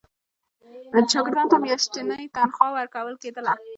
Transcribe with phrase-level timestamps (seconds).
[1.11, 3.53] شاګردانو ته میاشتنی تنخوا ورکول کېدله.